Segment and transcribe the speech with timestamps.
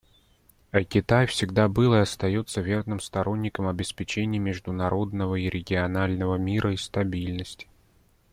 [0.89, 7.67] Китай всегда был и остается верным сторонником обеспечения международного и регионального мира и стабильности.